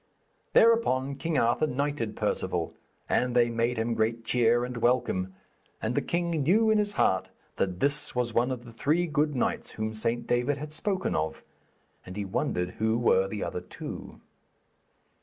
[0.53, 2.73] Thereupon King Arthur knighted Perceval,
[3.07, 5.35] and they made him great cheer and welcome;
[5.79, 9.35] and the king knew in his heart that this was one of the three good
[9.35, 10.25] knights whom St.
[10.25, 11.43] David had spoken of,
[12.03, 14.19] and he wondered who were the other two.